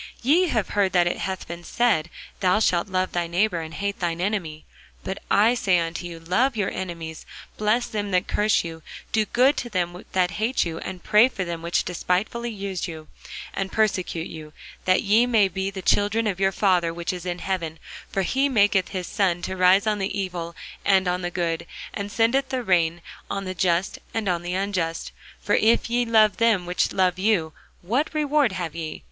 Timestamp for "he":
18.23-18.49